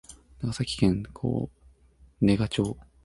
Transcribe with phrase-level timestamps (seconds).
[0.41, 1.51] 長崎県小
[2.21, 2.75] 値賀町